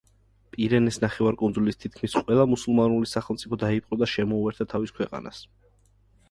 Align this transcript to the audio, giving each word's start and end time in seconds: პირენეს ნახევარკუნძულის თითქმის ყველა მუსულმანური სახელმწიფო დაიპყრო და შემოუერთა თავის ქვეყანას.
პირენეს 0.53 0.95
ნახევარკუნძულის 1.01 1.77
თითქმის 1.83 2.15
ყველა 2.21 2.45
მუსულმანური 2.53 3.11
სახელმწიფო 3.13 3.61
დაიპყრო 3.65 4.01
და 4.03 4.09
შემოუერთა 4.15 4.69
თავის 4.73 4.97
ქვეყანას. 4.99 5.45